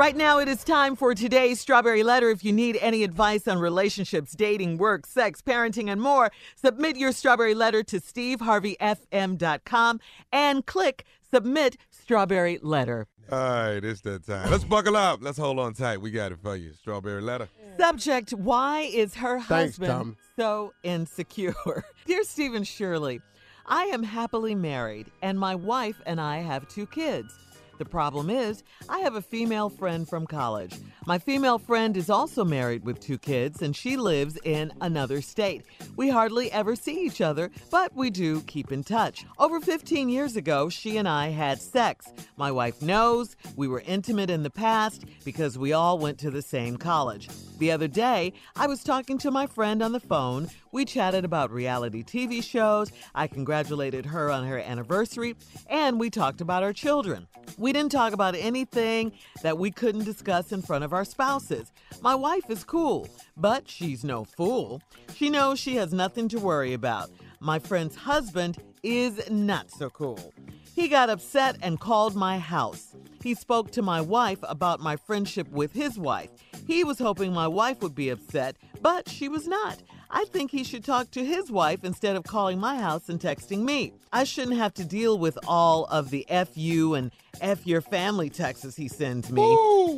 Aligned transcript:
Right 0.00 0.16
now, 0.16 0.38
it 0.38 0.48
is 0.48 0.64
time 0.64 0.96
for 0.96 1.14
today's 1.14 1.60
Strawberry 1.60 2.02
Letter. 2.02 2.30
If 2.30 2.42
you 2.42 2.54
need 2.54 2.78
any 2.80 3.04
advice 3.04 3.46
on 3.46 3.58
relationships, 3.58 4.32
dating, 4.32 4.78
work, 4.78 5.04
sex, 5.04 5.42
parenting, 5.42 5.92
and 5.92 6.00
more, 6.00 6.32
submit 6.56 6.96
your 6.96 7.12
Strawberry 7.12 7.54
Letter 7.54 7.82
to 7.82 8.00
steveharveyfm.com 8.00 10.00
and 10.32 10.64
click 10.64 11.04
Submit 11.30 11.76
Strawberry 11.90 12.58
Letter. 12.62 13.08
All 13.30 13.38
right, 13.38 13.84
it's 13.84 14.00
that 14.00 14.24
time. 14.24 14.50
Let's 14.50 14.64
buckle 14.64 14.96
up. 14.96 15.22
Let's 15.22 15.36
hold 15.36 15.58
on 15.58 15.74
tight. 15.74 16.00
We 16.00 16.10
got 16.10 16.32
it 16.32 16.38
for 16.42 16.56
you. 16.56 16.72
Strawberry 16.72 17.20
letter. 17.20 17.50
Subject 17.78 18.30
Why 18.30 18.80
is 18.80 19.16
her 19.16 19.38
Thanks, 19.42 19.76
husband 19.76 19.90
Tom. 19.90 20.16
so 20.34 20.72
insecure? 20.82 21.54
Dear 22.06 22.24
Stephen 22.24 22.64
Shirley, 22.64 23.20
I 23.66 23.84
am 23.84 24.02
happily 24.02 24.54
married, 24.54 25.10
and 25.20 25.38
my 25.38 25.54
wife 25.54 26.00
and 26.06 26.18
I 26.18 26.38
have 26.38 26.66
two 26.68 26.86
kids. 26.86 27.34
The 27.80 27.86
problem 27.86 28.28
is, 28.28 28.62
I 28.90 28.98
have 28.98 29.14
a 29.14 29.22
female 29.22 29.70
friend 29.70 30.06
from 30.06 30.26
college. 30.26 30.74
My 31.06 31.18
female 31.18 31.58
friend 31.58 31.96
is 31.96 32.10
also 32.10 32.44
married 32.44 32.84
with 32.84 33.00
two 33.00 33.16
kids, 33.16 33.62
and 33.62 33.74
she 33.74 33.96
lives 33.96 34.36
in 34.44 34.70
another 34.82 35.22
state. 35.22 35.64
We 35.96 36.10
hardly 36.10 36.52
ever 36.52 36.76
see 36.76 37.06
each 37.06 37.22
other, 37.22 37.50
but 37.70 37.96
we 37.96 38.10
do 38.10 38.42
keep 38.42 38.70
in 38.70 38.84
touch. 38.84 39.24
Over 39.38 39.60
15 39.60 40.10
years 40.10 40.36
ago, 40.36 40.68
she 40.68 40.98
and 40.98 41.08
I 41.08 41.28
had 41.28 41.62
sex. 41.62 42.12
My 42.36 42.52
wife 42.52 42.82
knows 42.82 43.34
we 43.56 43.66
were 43.66 43.82
intimate 43.86 44.28
in 44.28 44.42
the 44.42 44.50
past 44.50 45.06
because 45.24 45.56
we 45.56 45.72
all 45.72 45.98
went 45.98 46.18
to 46.18 46.30
the 46.30 46.42
same 46.42 46.76
college. 46.76 47.30
The 47.58 47.72
other 47.72 47.88
day, 47.88 48.34
I 48.56 48.66
was 48.66 48.84
talking 48.84 49.16
to 49.18 49.30
my 49.30 49.46
friend 49.46 49.82
on 49.82 49.92
the 49.92 50.00
phone. 50.00 50.50
We 50.72 50.84
chatted 50.84 51.24
about 51.24 51.50
reality 51.50 52.04
TV 52.04 52.42
shows. 52.42 52.92
I 53.14 53.26
congratulated 53.26 54.06
her 54.06 54.30
on 54.30 54.46
her 54.46 54.58
anniversary, 54.58 55.34
and 55.66 55.98
we 55.98 56.10
talked 56.10 56.42
about 56.42 56.62
our 56.62 56.72
children. 56.72 57.26
We 57.58 57.69
didn't 57.72 57.92
talk 57.92 58.12
about 58.12 58.34
anything 58.34 59.12
that 59.42 59.58
we 59.58 59.70
couldn't 59.70 60.04
discuss 60.04 60.52
in 60.52 60.62
front 60.62 60.84
of 60.84 60.92
our 60.92 61.04
spouses. 61.04 61.72
My 62.00 62.14
wife 62.14 62.48
is 62.48 62.64
cool, 62.64 63.08
but 63.36 63.68
she's 63.68 64.04
no 64.04 64.24
fool. 64.24 64.80
She 65.14 65.30
knows 65.30 65.58
she 65.58 65.76
has 65.76 65.92
nothing 65.92 66.28
to 66.28 66.38
worry 66.38 66.72
about. 66.72 67.10
My 67.40 67.58
friend's 67.58 67.96
husband 67.96 68.58
is 68.82 69.28
not 69.30 69.70
so 69.70 69.90
cool. 69.90 70.32
He 70.74 70.88
got 70.88 71.10
upset 71.10 71.56
and 71.62 71.80
called 71.80 72.14
my 72.14 72.38
house. 72.38 72.94
He 73.22 73.34
spoke 73.34 73.70
to 73.72 73.82
my 73.82 74.00
wife 74.00 74.38
about 74.42 74.80
my 74.80 74.96
friendship 74.96 75.50
with 75.50 75.72
his 75.72 75.98
wife. 75.98 76.30
He 76.66 76.84
was 76.84 76.98
hoping 76.98 77.32
my 77.32 77.48
wife 77.48 77.82
would 77.82 77.94
be 77.94 78.08
upset, 78.08 78.56
but 78.80 79.08
she 79.08 79.28
was 79.28 79.46
not. 79.46 79.82
I 80.12 80.24
think 80.24 80.50
he 80.50 80.64
should 80.64 80.84
talk 80.84 81.10
to 81.12 81.24
his 81.24 81.50
wife 81.50 81.84
instead 81.84 82.16
of 82.16 82.24
calling 82.24 82.58
my 82.58 82.76
house 82.76 83.08
and 83.08 83.20
texting 83.20 83.60
me. 83.60 83.92
I 84.12 84.24
shouldn't 84.24 84.56
have 84.56 84.74
to 84.74 84.84
deal 84.84 85.18
with 85.18 85.38
all 85.46 85.84
of 85.84 86.10
the 86.10 86.26
F 86.28 86.56
you 86.56 86.94
and 86.94 87.12
F 87.40 87.64
your 87.64 87.80
family 87.80 88.28
texts 88.28 88.74
he 88.74 88.88
sends 88.88 89.30
me. 89.30 89.42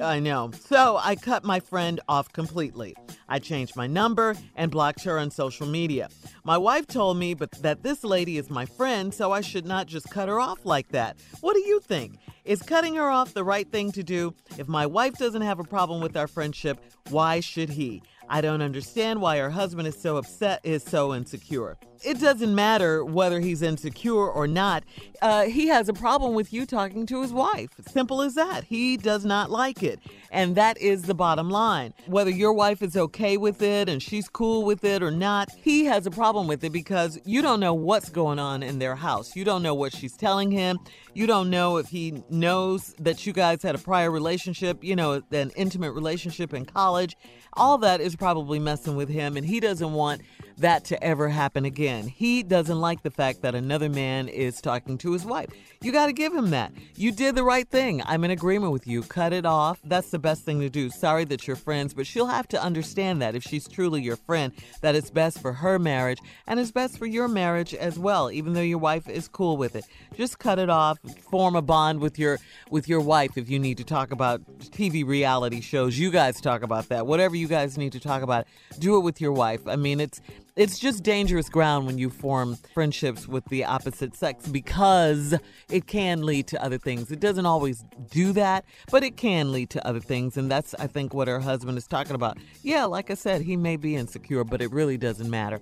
I 0.03 0.21
know. 0.21 0.51
So 0.67 0.99
I 1.03 1.17
cut 1.17 1.45
my 1.45 1.61
friend 1.61 1.99
off 2.09 2.31
completely. 2.33 2.95
I 3.27 3.39
changed 3.39 3.75
my 3.75 3.87
number 3.87 4.37
and 4.55 4.71
blocked 4.71 5.03
her 5.05 5.19
on 5.19 5.31
social 5.31 5.67
media. 5.67 6.11
My 6.45 6.59
wife 6.59 6.87
told 6.87 7.17
me 7.17 7.33
but 7.33 7.51
that 7.63 7.83
this 7.83 8.05
lady 8.05 8.37
is 8.37 8.51
my 8.51 8.67
friend, 8.67 9.15
so 9.15 9.33
I 9.33 9.41
should 9.41 9.65
not 9.65 9.87
just 9.87 10.11
cut 10.11 10.29
her 10.29 10.39
off 10.39 10.67
like 10.67 10.89
that. 10.89 11.17
What 11.41 11.55
do 11.55 11.61
you 11.61 11.81
think? 11.81 12.19
Is 12.45 12.61
cutting 12.61 12.97
her 12.97 13.09
off 13.09 13.33
the 13.33 13.45
right 13.45 13.71
thing 13.71 13.93
to 13.93 14.03
do? 14.03 14.35
If 14.59 14.69
my 14.69 14.85
wife 14.85 15.15
doesn't 15.15 15.43
have 15.43 15.59
a 15.61 15.65
problem 15.65 16.03
with 16.03 16.17
our 16.17 16.27
friendship, 16.27 16.79
why 17.09 17.41
should 17.41 17.71
he? 17.71 18.03
I 18.29 18.41
don't 18.41 18.63
understand 18.63 19.21
why 19.21 19.39
her 19.39 19.51
husband 19.51 19.89
is 19.89 20.01
so 20.01 20.17
upset, 20.17 20.61
is 20.63 20.83
so 20.83 21.15
insecure. 21.15 21.77
It 22.05 22.19
doesn't 22.19 22.53
matter 22.53 23.05
whether 23.05 23.39
he's 23.39 23.63
insecure 23.63 24.29
or 24.29 24.49
not. 24.49 24.83
Uh, 25.21 25.45
he 25.45 25.69
has 25.69 25.89
a 25.89 25.93
problem 25.93 26.35
with 26.35 26.53
you 26.53 26.67
talking 26.67 27.07
to 27.07 27.23
his 27.23 27.33
wife. 27.33 27.71
Simple 27.87 28.23
as 28.23 28.35
that. 28.35 28.65
He 28.65 28.97
does 28.97 29.25
not 29.25 29.51
like 29.53 29.85
it. 29.85 30.01
And 30.33 30.57
that 30.57 30.81
is 30.81 31.03
the 31.03 31.15
bottom 31.15 31.49
line. 31.49 31.95
Whether 32.07 32.31
your 32.31 32.55
wife 32.55 32.83
is 32.83 32.97
okay 32.97 33.37
with 33.37 33.63
it 33.63 33.89
and 33.89 34.03
she's 34.03 34.29
cool 34.29 34.65
with 34.65 34.83
it 34.83 35.01
or 35.01 35.13
not, 35.13 35.51
he 35.55 35.85
has 35.85 36.05
a 36.05 36.11
problem 36.11 36.49
with 36.49 36.65
it 36.65 36.73
because 36.73 37.21
you 37.25 37.41
don't 37.41 37.61
know 37.61 37.75
what's 37.75 38.09
going 38.09 38.41
on 38.41 38.65
in 38.65 38.81
their 38.81 38.97
house. 38.97 39.37
You 39.37 39.45
don't 39.45 39.63
know 39.63 39.75
what 39.75 39.95
she's 39.95 40.17
telling 40.17 40.51
him. 40.51 40.81
You 41.15 41.29
don't 41.29 41.51
know 41.51 41.77
if 41.77 41.89
he 41.89 42.25
knows 42.31 42.95
that 42.99 43.27
you 43.27 43.33
guys 43.33 43.63
had 43.63 43.77
a 43.77 43.79
prior 43.79 44.11
relationship, 44.11 44.83
you 44.83 44.97
know, 44.97 45.23
an 45.31 45.53
intimate 45.55 45.93
relationship 45.93 46.53
in 46.53 46.65
college. 46.65 47.17
All 47.53 47.79
that 47.79 48.01
is 48.01 48.12
probably 48.17 48.59
messing 48.59 48.97
with 48.97 49.09
him, 49.09 49.37
and 49.37 49.47
he 49.47 49.61
doesn't 49.61 49.93
want 49.93 50.23
that 50.59 50.85
to 50.87 51.03
ever 51.03 51.29
happen 51.29 51.65
again. 51.65 52.07
He 52.07 52.43
doesn't 52.43 52.81
like 52.81 53.03
the 53.03 53.11
fact 53.11 53.43
that 53.43 53.55
another 53.55 53.89
man 53.89 54.29
is 54.29 54.61
talking 54.61 54.99
to 54.99 55.13
his 55.13 55.25
wife. 55.25 55.51
You 55.83 55.93
got 55.93 56.07
to 56.07 56.13
give 56.13 56.33
him 56.33 56.51
that. 56.51 56.73
You 56.97 57.13
did 57.13 57.35
the 57.35 57.43
right 57.43 57.69
thing. 57.69 58.03
I'm 58.07 58.25
in 58.25 58.31
agreement 58.31 58.73
with 58.73 58.87
you. 58.87 59.03
Cut 59.03 59.33
it 59.33 59.45
off. 59.45 59.81
That's 59.85 60.11
the 60.11 60.19
best 60.19 60.45
thing 60.45 60.61
to 60.61 60.71
do. 60.71 60.91
Sorry 60.91 61.25
that 61.25 61.47
you're 61.47 61.57
friends, 61.57 61.93
but 61.95 62.07
she'll 62.07 62.27
have 62.27 62.47
to 62.49 62.63
understand 62.63 63.21
that 63.23 63.35
if 63.35 63.43
she's 63.43 63.67
truly 63.67 64.03
your 64.03 64.17
friend, 64.17 64.53
that 64.81 64.95
it's 64.95 65.11
best 65.11 65.41
for 65.41 65.53
her 65.53 65.79
marriage 65.79 66.19
and 66.47 66.61
it's 66.61 66.71
best 66.71 66.99
for 66.99 67.07
your 67.07 67.29
marriage 67.29 67.75
as 67.75 67.99
well, 67.99 68.31
even 68.31 68.53
though 68.53 68.61
your 68.61 68.79
wife 68.79 69.09
is 69.09 69.27
cool 69.29 69.57
with 69.57 69.75
it. 69.75 69.85
Just 70.17 70.39
cut 70.39 70.59
it 70.59 70.71
off. 70.71 70.99
Form 71.31 71.57
a 71.57 71.63
bond 71.63 72.01
with 72.01 72.19
your 72.19 72.39
with 72.71 72.89
your 72.89 73.01
wife 73.01 73.37
if 73.37 73.51
you 73.51 73.59
need 73.59 73.79
to 73.79 73.85
talk 73.85 74.13
about 74.13 74.41
TV 74.59 75.05
reality 75.07 75.61
shows. 75.61 75.99
You 75.99 76.11
guys 76.11 76.41
talk 76.41 76.63
about 76.63 76.89
that. 76.91 77.07
Whatever 77.07 77.37
you 77.37 77.49
guys 77.49 77.77
need 77.77 77.93
to 77.93 78.01
talk 78.01 78.23
about, 78.23 78.47
do 78.79 78.97
it 78.97 79.01
with 79.01 79.21
your 79.21 79.33
wife. 79.33 79.67
I 79.67 79.77
mean, 79.77 80.01
it's 80.01 80.21
it's 80.57 80.79
just 80.79 81.03
dangerous 81.03 81.49
ground 81.49 81.87
when 81.87 81.99
you 81.99 82.11
form 82.11 82.57
friendships 82.75 83.27
with 83.27 83.45
the 83.47 83.65
opposite 83.65 84.15
sex 84.15 84.47
because 84.47 85.35
it 85.71 85.87
can 85.87 86.25
lead 86.25 86.47
to 86.49 86.63
other 86.63 86.79
things. 86.79 87.11
It 87.11 87.21
doesn't 87.21 87.47
always 87.47 87.85
do 88.11 88.33
that, 88.33 88.65
but 88.91 89.03
it 89.03 89.17
can 89.17 89.53
lead 89.53 89.71
to 89.71 89.87
other 89.87 90.01
things. 90.01 90.37
And 90.37 90.51
that's, 90.51 90.75
I 90.75 90.87
think, 90.87 91.15
what 91.15 91.29
her 91.29 91.41
husband 91.41 91.79
is 91.79 91.87
talking 91.87 92.15
about. 92.15 92.39
Yeah, 92.63 92.85
like 92.85 93.11
I 93.11 93.15
said, 93.15 93.43
he 93.43 93.57
may 93.57 93.77
be 93.77 93.97
insecure, 93.97 94.45
but 94.45 94.61
it 94.61 94.71
really 94.73 94.99
doesn't 94.99 95.31
matter. 95.31 95.61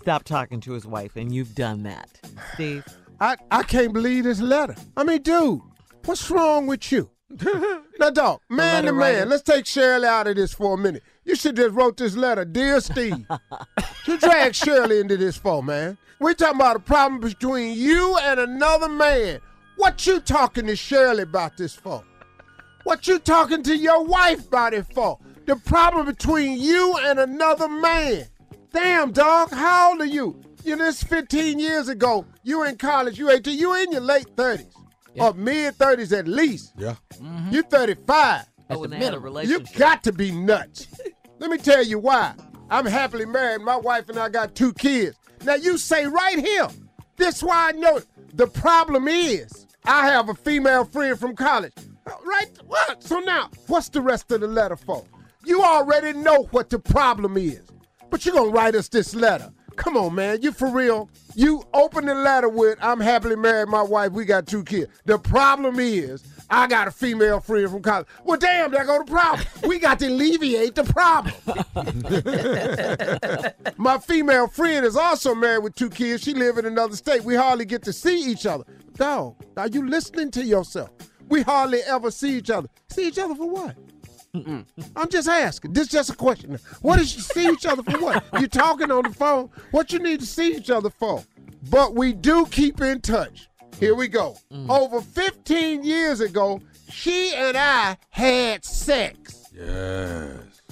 Stop 0.00 0.24
talking 0.24 0.60
to 0.62 0.72
his 0.72 0.86
wife, 0.86 1.16
and 1.16 1.34
you've 1.34 1.54
done 1.54 1.84
that. 1.84 2.20
Steve? 2.54 2.84
I, 3.20 3.36
I 3.50 3.62
can't 3.62 3.92
believe 3.92 4.24
this 4.24 4.40
letter. 4.40 4.74
I 4.96 5.04
mean, 5.04 5.22
dude, 5.22 5.60
what's 6.04 6.30
wrong 6.30 6.66
with 6.66 6.90
you? 6.90 7.10
now, 7.98 8.10
dog, 8.10 8.40
man 8.48 8.84
to 8.84 8.90
letter 8.90 8.94
writer. 8.94 9.18
man, 9.18 9.28
let's 9.28 9.42
take 9.42 9.66
Shirley 9.66 10.06
out 10.06 10.26
of 10.26 10.36
this 10.36 10.52
for 10.52 10.74
a 10.74 10.78
minute. 10.78 11.02
You 11.24 11.34
should 11.36 11.56
just 11.56 11.74
wrote 11.74 11.96
this 11.96 12.16
letter, 12.16 12.44
dear 12.44 12.80
Steve. 12.80 13.26
you 14.06 14.18
drag 14.18 14.54
Shirley 14.54 15.00
into 15.00 15.16
this 15.16 15.36
for, 15.36 15.62
man. 15.62 15.96
We're 16.20 16.34
talking 16.34 16.60
about 16.60 16.76
a 16.76 16.80
problem 16.80 17.20
between 17.20 17.76
you 17.76 18.16
and 18.18 18.40
another 18.40 18.88
man. 18.88 19.40
What 19.76 20.06
you 20.06 20.20
talking 20.20 20.66
to 20.66 20.76
Shirley 20.76 21.22
about 21.22 21.56
this 21.56 21.74
for? 21.74 22.04
What 22.84 23.08
you 23.08 23.18
talking 23.18 23.62
to 23.64 23.76
your 23.76 24.04
wife 24.04 24.46
about 24.46 24.74
it 24.74 24.86
for? 24.94 25.18
The 25.46 25.56
problem 25.56 26.06
between 26.06 26.60
you 26.60 26.96
and 27.02 27.18
another 27.18 27.68
man. 27.68 28.26
Damn, 28.72 29.12
dog, 29.12 29.50
how 29.50 29.92
old 29.92 30.00
are 30.02 30.06
you? 30.06 30.40
You 30.64 30.76
know, 30.76 30.84
this 30.84 31.02
15 31.02 31.58
years 31.58 31.88
ago. 31.88 32.24
You 32.42 32.64
in 32.64 32.76
college, 32.76 33.18
you 33.18 33.30
18, 33.30 33.58
you 33.58 33.74
in 33.74 33.92
your 33.92 34.00
late 34.00 34.26
30s. 34.36 34.72
Or 35.18 35.32
mid 35.32 35.78
30s 35.78 36.16
at 36.16 36.26
least. 36.26 36.72
Yeah. 36.76 36.96
You 37.50 37.62
35. 37.62 38.46
Oh, 38.70 38.78
when 38.80 38.90
they 38.90 38.96
had 38.96 39.14
a 39.14 39.18
relationship. 39.18 39.72
You 39.72 39.78
got 39.78 40.02
to 40.04 40.12
be 40.12 40.30
nuts. 40.30 40.88
Let 41.44 41.50
me 41.50 41.58
tell 41.58 41.84
you 41.84 41.98
why. 41.98 42.32
I'm 42.70 42.86
happily 42.86 43.26
married. 43.26 43.60
My 43.60 43.76
wife 43.76 44.08
and 44.08 44.18
I 44.18 44.30
got 44.30 44.54
two 44.54 44.72
kids. 44.72 45.18
Now 45.44 45.56
you 45.56 45.76
say 45.76 46.06
right 46.06 46.38
here, 46.38 46.68
this 47.16 47.42
why 47.42 47.68
I 47.68 47.72
know 47.72 47.98
it. 47.98 48.06
The 48.32 48.46
problem 48.46 49.08
is 49.08 49.66
I 49.84 50.06
have 50.06 50.30
a 50.30 50.34
female 50.34 50.86
friend 50.86 51.20
from 51.20 51.36
college. 51.36 51.74
Uh, 52.06 52.12
Right? 52.24 52.48
What? 52.66 53.02
So 53.02 53.18
now, 53.20 53.50
what's 53.66 53.90
the 53.90 54.00
rest 54.00 54.32
of 54.32 54.40
the 54.40 54.46
letter 54.46 54.74
for? 54.74 55.04
You 55.44 55.62
already 55.62 56.14
know 56.14 56.44
what 56.44 56.70
the 56.70 56.78
problem 56.78 57.36
is. 57.36 57.60
But 58.08 58.24
you're 58.24 58.34
gonna 58.34 58.48
write 58.48 58.74
us 58.74 58.88
this 58.88 59.14
letter. 59.14 59.52
Come 59.76 59.98
on, 59.98 60.14
man. 60.14 60.40
You 60.40 60.50
for 60.50 60.70
real? 60.70 61.10
You 61.34 61.62
open 61.74 62.06
the 62.06 62.14
letter 62.14 62.48
with 62.48 62.78
I'm 62.80 63.00
happily 63.00 63.36
married, 63.36 63.68
my 63.68 63.82
wife, 63.82 64.12
we 64.12 64.24
got 64.24 64.46
two 64.46 64.64
kids. 64.64 64.90
The 65.04 65.18
problem 65.18 65.78
is 65.78 66.24
I 66.54 66.68
got 66.68 66.86
a 66.86 66.92
female 66.92 67.40
friend 67.40 67.68
from 67.68 67.82
college. 67.82 68.06
Well, 68.22 68.38
damn, 68.38 68.70
there 68.70 68.84
go 68.84 69.00
the 69.00 69.10
problem. 69.10 69.44
We 69.66 69.80
got 69.80 69.98
to 69.98 70.06
alleviate 70.06 70.76
the 70.76 70.84
problem. 70.84 71.34
My 73.76 73.98
female 73.98 74.46
friend 74.46 74.86
is 74.86 74.96
also 74.96 75.34
married 75.34 75.64
with 75.64 75.74
two 75.74 75.90
kids. 75.90 76.22
She 76.22 76.32
live 76.32 76.58
in 76.58 76.64
another 76.64 76.94
state. 76.94 77.24
We 77.24 77.34
hardly 77.34 77.64
get 77.64 77.82
to 77.82 77.92
see 77.92 78.30
each 78.30 78.46
other. 78.46 78.62
Dog, 78.94 79.34
are 79.56 79.66
you 79.66 79.88
listening 79.88 80.30
to 80.30 80.44
yourself? 80.44 80.90
We 81.28 81.42
hardly 81.42 81.80
ever 81.80 82.12
see 82.12 82.38
each 82.38 82.50
other. 82.50 82.68
See 82.88 83.08
each 83.08 83.18
other 83.18 83.34
for 83.34 83.50
what? 83.50 83.76
I'm 84.34 85.10
just 85.10 85.28
asking. 85.28 85.72
This 85.72 85.86
is 85.86 85.92
just 85.92 86.10
a 86.10 86.16
question. 86.16 86.58
What 86.82 87.00
is 87.00 87.16
you 87.16 87.22
see 87.22 87.48
each 87.48 87.66
other 87.66 87.82
for 87.82 87.98
what? 87.98 88.24
You 88.40 88.46
talking 88.46 88.92
on 88.92 89.02
the 89.02 89.10
phone? 89.10 89.50
What 89.72 89.92
you 89.92 89.98
need 89.98 90.20
to 90.20 90.26
see 90.26 90.54
each 90.54 90.70
other 90.70 90.90
for? 90.90 91.24
But 91.68 91.96
we 91.96 92.12
do 92.12 92.46
keep 92.46 92.80
in 92.80 93.00
touch. 93.00 93.48
Here 93.84 93.94
we 93.94 94.08
go. 94.08 94.34
Mm. 94.50 94.70
Over 94.70 95.02
15 95.02 95.84
years 95.84 96.20
ago, 96.20 96.58
she 96.88 97.34
and 97.34 97.54
I 97.54 97.98
had 98.08 98.64
sex. 98.64 99.50
Yes. 99.52 100.62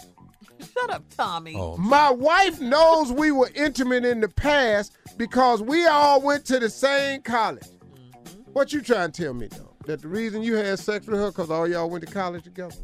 Shut 0.72 0.88
up, 0.88 1.04
Tommy. 1.14 1.54
Oh, 1.54 1.76
My 1.76 2.10
wife 2.10 2.58
knows 2.58 3.12
we 3.12 3.30
were 3.30 3.50
intimate 3.54 4.06
in 4.06 4.22
the 4.22 4.30
past 4.30 4.96
because 5.18 5.60
we 5.60 5.84
all 5.86 6.22
went 6.22 6.46
to 6.46 6.58
the 6.58 6.70
same 6.70 7.20
college. 7.20 7.64
Mm-hmm. 7.64 8.52
What 8.54 8.72
you 8.72 8.80
trying 8.80 9.12
to 9.12 9.22
tell 9.24 9.34
me 9.34 9.48
though? 9.48 9.76
That 9.84 10.00
the 10.00 10.08
reason 10.08 10.42
you 10.42 10.54
had 10.54 10.78
sex 10.78 11.06
with 11.06 11.20
her 11.20 11.26
because 11.26 11.50
all 11.50 11.68
y'all 11.68 11.90
went 11.90 12.06
to 12.06 12.10
college 12.10 12.44
together? 12.44 12.76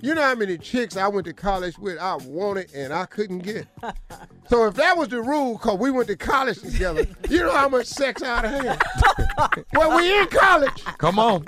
You 0.00 0.14
know 0.14 0.20
how 0.22 0.34
many 0.34 0.58
chicks 0.58 0.98
I 0.98 1.08
went 1.08 1.24
to 1.26 1.32
college 1.32 1.78
with 1.78 1.98
I 1.98 2.16
wanted 2.16 2.70
and 2.74 2.92
I 2.92 3.06
couldn't 3.06 3.38
get? 3.38 3.66
so 4.50 4.66
if 4.66 4.74
that 4.74 4.98
was 4.98 5.08
the 5.08 5.22
rule 5.22 5.54
because 5.54 5.78
we 5.78 5.90
went 5.90 6.08
to 6.08 6.16
college 6.16 6.60
together, 6.60 7.06
you 7.30 7.38
know 7.40 7.52
how 7.52 7.70
much 7.70 7.86
sex 7.86 8.22
I'd 8.22 8.44
have 8.44 8.64
had? 8.64 9.64
well, 9.72 9.96
we 9.96 10.18
in 10.20 10.26
college. 10.26 10.84
come 10.98 11.18
on. 11.18 11.44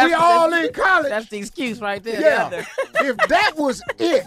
we 0.00 0.12
all 0.14 0.52
in 0.52 0.72
college. 0.72 1.08
That's 1.08 1.28
the 1.28 1.38
excuse 1.38 1.80
right 1.80 2.02
there. 2.02 2.20
Yeah. 2.20 2.64
if 3.00 3.16
that 3.28 3.54
was 3.56 3.82
it, 3.98 4.24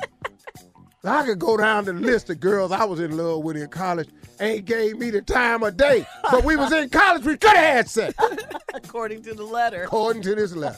I 1.06 1.26
could 1.26 1.40
go 1.40 1.56
down 1.56 1.86
the 1.86 1.94
list 1.94 2.30
of 2.30 2.42
girls 2.42 2.74
I 2.74 2.84
was 2.84 3.00
in 3.00 3.16
love 3.16 3.44
with 3.46 3.56
in 3.56 3.70
college. 3.70 4.10
Ain't 4.42 4.66
gave 4.66 4.98
me 4.98 5.10
the 5.10 5.22
time 5.22 5.64
of 5.64 5.78
day. 5.78 6.06
But 6.30 6.44
we 6.44 6.58
was 6.58 6.74
in 6.74 6.90
college, 6.90 7.24
we 7.24 7.38
could 7.38 7.52
have 7.52 7.76
had 7.76 7.90
sex, 7.90 8.14
According 8.74 9.24
to 9.24 9.34
the 9.34 9.44
letter. 9.44 9.84
according 9.84 10.22
to 10.24 10.36
this 10.36 10.54
letter. 10.54 10.78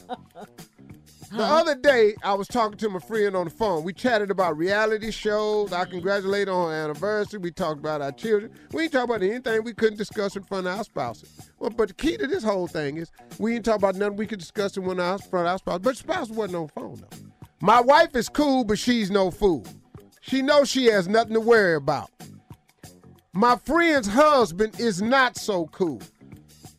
The 1.32 1.44
other 1.44 1.76
day, 1.76 2.14
I 2.24 2.34
was 2.34 2.48
talking 2.50 2.78
to 2.80 2.90
my 2.90 3.00
friend 3.00 3.38
on 3.38 3.46
the 3.46 3.52
phone. 3.52 3.84
We 3.84 3.94
chatted 3.94 4.32
about 4.32 4.58
reality 4.58 5.12
shows. 5.12 5.72
I 5.72 5.86
congratulated 5.86 6.50
her 6.50 6.54
on 6.54 6.72
her 6.72 6.76
anniversary. 6.76 7.40
We 7.40 7.52
talked 7.52 7.80
about 7.80 8.02
our 8.02 8.12
children. 8.12 8.52
We 8.74 8.84
ain't 8.84 8.92
talk 8.92 9.06
about 9.06 9.24
anything 9.24 9.64
we 9.64 9.74
couldn't 9.74 9.98
discuss 9.98 10.36
in 10.36 10.44
front 10.44 10.68
of 10.68 10.78
our 10.78 10.84
spouses. 10.84 11.50
Well, 11.58 11.70
but 11.70 11.88
the 11.88 11.94
key 11.94 12.18
to 12.18 12.28
this 12.28 12.44
whole 12.44 12.68
thing 12.68 12.98
is 12.98 13.12
we 13.40 13.56
ain't 13.56 13.64
talk 13.64 13.78
about 13.78 13.96
nothing 13.96 14.18
we 14.18 14.28
could 14.28 14.40
discuss 14.40 14.76
in 14.76 14.84
front 14.84 15.00
of 15.00 15.06
our, 15.06 15.18
front 15.20 15.48
of 15.48 15.52
our 15.52 15.58
spouse. 15.60 15.80
But 15.80 15.96
spouse 15.96 16.30
wasn't 16.30 16.58
on 16.58 16.68
the 16.68 16.74
phone 16.74 16.96
though. 17.02 17.18
My 17.62 17.80
wife 17.80 18.14
is 18.16 18.28
cool, 18.28 18.66
but 18.66 18.78
she's 18.78 19.10
no 19.10 19.32
fool. 19.32 19.66
She 20.20 20.42
knows 20.42 20.70
she 20.70 20.86
has 20.88 21.08
nothing 21.08 21.34
to 21.34 21.40
worry 21.40 21.76
about. 21.76 22.10
My 23.34 23.56
friend's 23.56 24.08
husband 24.08 24.80
is 24.80 25.02
not 25.02 25.38
so 25.38 25.68
cool. 25.68 26.02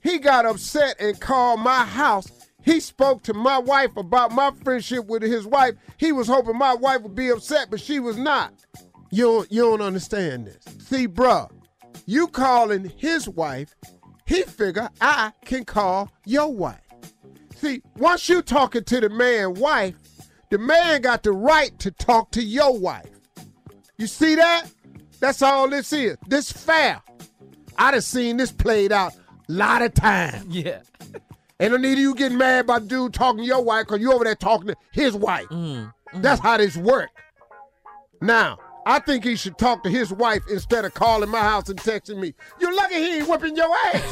He 0.02 0.18
got 0.18 0.44
upset 0.44 0.96
and 1.00 1.18
called 1.18 1.60
my 1.60 1.84
house. 1.84 2.26
He 2.64 2.80
spoke 2.80 3.22
to 3.24 3.34
my 3.34 3.58
wife 3.58 3.96
about 3.96 4.32
my 4.32 4.52
friendship 4.62 5.06
with 5.06 5.22
his 5.22 5.46
wife. 5.46 5.74
He 5.96 6.12
was 6.12 6.28
hoping 6.28 6.56
my 6.56 6.74
wife 6.74 7.02
would 7.02 7.14
be 7.14 7.28
upset, 7.28 7.68
but 7.70 7.80
she 7.80 7.98
was 8.00 8.16
not. 8.16 8.52
You 9.10 9.24
don't, 9.24 9.52
you 9.52 9.62
don't 9.62 9.82
understand 9.82 10.46
this. 10.46 10.64
See, 10.86 11.08
bruh, 11.08 11.50
you 12.06 12.28
calling 12.28 12.92
his 12.96 13.28
wife, 13.28 13.74
he 14.26 14.42
figure 14.42 14.88
I 15.00 15.32
can 15.44 15.64
call 15.64 16.10
your 16.24 16.52
wife. 16.52 16.80
See, 17.56 17.82
once 17.96 18.28
you 18.28 18.42
talking 18.42 18.84
to 18.84 19.00
the 19.00 19.08
man 19.08 19.54
wife, 19.54 19.94
the 20.50 20.58
man 20.58 21.02
got 21.02 21.22
the 21.22 21.32
right 21.32 21.76
to 21.80 21.90
talk 21.90 22.30
to 22.32 22.42
your 22.42 22.78
wife. 22.78 23.10
You 23.98 24.06
see 24.06 24.34
that? 24.34 24.66
That's 25.20 25.42
all 25.42 25.68
this 25.68 25.92
is. 25.92 26.16
This 26.26 26.50
fair. 26.50 27.00
I 27.78 27.90
done 27.90 28.00
seen 28.00 28.36
this 28.36 28.52
played 28.52 28.92
out 28.92 29.14
a 29.14 29.52
lot 29.52 29.82
of 29.82 29.94
times. 29.94 30.44
Yeah. 30.54 30.80
Ain't 31.62 31.70
no 31.70 31.76
need 31.76 31.92
of 31.92 31.98
you 32.00 32.14
getting 32.16 32.38
mad 32.38 32.64
about 32.64 32.88
dude 32.88 33.14
talking 33.14 33.38
to 33.38 33.44
your 33.44 33.62
wife 33.62 33.86
because 33.86 34.00
you 34.00 34.12
over 34.12 34.24
there 34.24 34.34
talking 34.34 34.66
to 34.66 34.76
his 34.90 35.14
wife. 35.14 35.46
Mm, 35.46 35.92
mm. 36.12 36.20
That's 36.20 36.40
how 36.40 36.56
this 36.56 36.76
work. 36.76 37.10
Now, 38.20 38.58
I 38.84 38.98
think 38.98 39.22
he 39.22 39.36
should 39.36 39.58
talk 39.58 39.84
to 39.84 39.88
his 39.88 40.12
wife 40.12 40.42
instead 40.50 40.84
of 40.84 40.92
calling 40.92 41.30
my 41.30 41.38
house 41.38 41.68
and 41.68 41.78
texting 41.78 42.18
me. 42.18 42.34
You're 42.60 42.74
lucky 42.74 42.96
he 42.96 43.18
ain't 43.18 43.28
whipping 43.28 43.54
your 43.54 43.72
ass. 43.94 44.02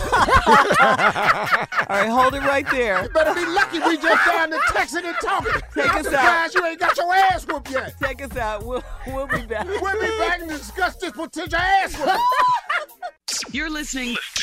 All 1.89 1.97
right, 1.97 2.09
hold 2.09 2.35
it 2.35 2.43
right 2.45 2.71
there. 2.71 3.03
You 3.03 3.09
better 3.09 3.35
be 3.35 3.45
lucky 3.47 3.81
we 3.81 3.97
just 3.97 4.31
down 4.31 4.51
to 4.51 4.59
texting 4.69 5.05
and 5.05 5.17
talking. 5.21 5.61
Take 5.75 5.93
I'm 5.93 5.99
us 5.99 6.05
surprised 6.05 6.55
you 6.55 6.65
ain't 6.65 6.79
got 6.79 6.97
your 6.97 7.13
ass 7.13 7.45
whooped 7.49 7.69
yet. 7.73 7.95
Take 8.01 8.23
us 8.23 8.37
out. 8.37 8.65
We'll, 8.65 8.85
we'll 9.09 9.27
be 9.27 9.45
back. 9.45 9.67
We'll 9.67 10.01
be 10.01 10.19
back 10.19 10.41
and 10.41 10.51
discuss 10.51 10.95
this 10.99 11.11
potential 11.11 11.59
ass 11.59 11.99
whooping. 11.99 12.21
You're 13.53 13.71
listening 13.71 14.17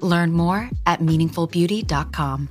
Learn 0.00 0.32
more 0.32 0.70
at 0.86 1.00
meaningfulbeauty.com. 1.00 2.48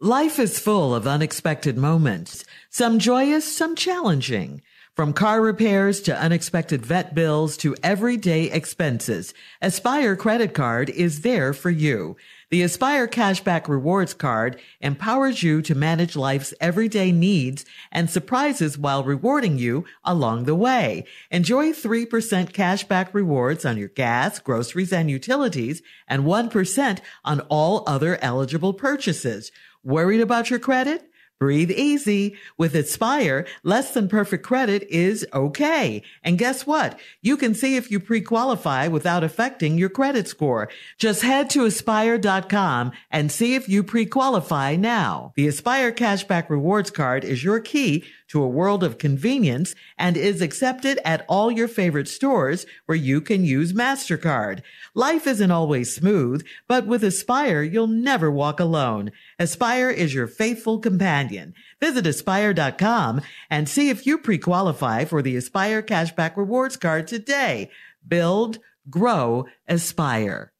Life 0.00 0.38
is 0.38 0.60
full 0.60 0.94
of 0.94 1.08
unexpected 1.08 1.76
moments, 1.76 2.44
some 2.70 3.00
joyous, 3.00 3.44
some 3.44 3.74
challenging. 3.74 4.62
From 4.94 5.12
car 5.12 5.40
repairs 5.40 6.00
to 6.02 6.16
unexpected 6.16 6.86
vet 6.86 7.14
bills 7.14 7.56
to 7.58 7.74
everyday 7.82 8.44
expenses, 8.50 9.34
Aspire 9.60 10.16
Credit 10.16 10.54
Card 10.54 10.90
is 10.90 11.22
there 11.22 11.52
for 11.52 11.70
you. 11.70 12.16
The 12.50 12.62
Aspire 12.62 13.06
Cashback 13.06 13.68
Rewards 13.68 14.14
Card 14.14 14.58
empowers 14.80 15.42
you 15.42 15.60
to 15.60 15.74
manage 15.74 16.16
life's 16.16 16.54
everyday 16.62 17.12
needs 17.12 17.66
and 17.92 18.08
surprises 18.08 18.78
while 18.78 19.04
rewarding 19.04 19.58
you 19.58 19.84
along 20.02 20.44
the 20.44 20.54
way. 20.54 21.04
Enjoy 21.30 21.72
3% 21.72 22.06
cashback 22.52 23.12
rewards 23.12 23.66
on 23.66 23.76
your 23.76 23.88
gas, 23.88 24.38
groceries, 24.38 24.94
and 24.94 25.10
utilities, 25.10 25.82
and 26.08 26.24
1% 26.24 27.00
on 27.22 27.40
all 27.50 27.84
other 27.86 28.16
eligible 28.22 28.72
purchases. 28.72 29.52
Worried 29.84 30.22
about 30.22 30.48
your 30.48 30.58
credit? 30.58 31.10
Breathe 31.38 31.70
easy. 31.70 32.36
With 32.56 32.74
Aspire, 32.74 33.46
less 33.62 33.92
than 33.94 34.08
perfect 34.08 34.44
credit 34.44 34.82
is 34.90 35.26
okay. 35.32 36.02
And 36.22 36.38
guess 36.38 36.66
what? 36.66 36.98
You 37.22 37.36
can 37.36 37.54
see 37.54 37.76
if 37.76 37.90
you 37.90 38.00
pre-qualify 38.00 38.88
without 38.88 39.22
affecting 39.22 39.78
your 39.78 39.88
credit 39.88 40.26
score. 40.26 40.68
Just 40.98 41.22
head 41.22 41.48
to 41.50 41.64
aspire.com 41.64 42.92
and 43.10 43.30
see 43.30 43.54
if 43.54 43.68
you 43.68 43.82
pre-qualify 43.82 44.76
now. 44.76 45.32
The 45.36 45.46
Aspire 45.46 45.92
Cashback 45.92 46.50
Rewards 46.50 46.90
Card 46.90 47.24
is 47.24 47.44
your 47.44 47.60
key 47.60 48.04
to 48.28 48.42
a 48.42 48.48
world 48.48 48.84
of 48.84 48.98
convenience 48.98 49.74
and 49.96 50.16
is 50.16 50.40
accepted 50.40 50.98
at 51.04 51.24
all 51.28 51.50
your 51.50 51.68
favorite 51.68 52.08
stores 52.08 52.66
where 52.86 52.96
you 52.96 53.20
can 53.20 53.44
use 53.44 53.72
MasterCard. 53.72 54.62
Life 54.94 55.26
isn't 55.26 55.50
always 55.50 55.94
smooth, 55.94 56.46
but 56.66 56.86
with 56.86 57.04
Aspire, 57.04 57.62
you'll 57.62 57.86
never 57.86 58.30
walk 58.30 58.60
alone. 58.60 59.10
Aspire 59.38 59.90
is 59.90 60.14
your 60.14 60.26
faithful 60.26 60.78
companion. 60.78 61.54
Visit 61.80 62.06
aspire.com 62.06 63.20
and 63.50 63.68
see 63.68 63.90
if 63.90 64.06
you 64.06 64.18
pre-qualify 64.18 65.04
for 65.04 65.22
the 65.22 65.36
Aspire 65.36 65.82
Cashback 65.82 66.36
Rewards 66.36 66.76
Card 66.76 67.06
today. 67.06 67.70
Build, 68.06 68.58
grow, 68.90 69.46
aspire. 69.66 70.52